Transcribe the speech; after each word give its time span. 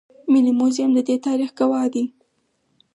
ملي 0.31 0.51
موزیم 0.59 0.89
د 0.95 0.99
دې 1.07 1.15
تاریخ 1.25 1.49
ګواه 1.59 1.87
دی 1.93 2.03